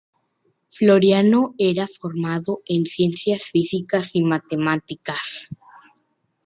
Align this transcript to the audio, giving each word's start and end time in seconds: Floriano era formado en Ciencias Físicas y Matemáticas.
Floriano 0.71 1.53
era 1.59 1.87
formado 1.87 2.63
en 2.65 2.87
Ciencias 2.87 3.43
Físicas 3.51 4.15
y 4.15 4.23
Matemáticas. 4.23 5.47